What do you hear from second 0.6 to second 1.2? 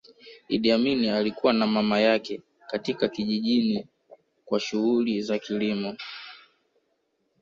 Amin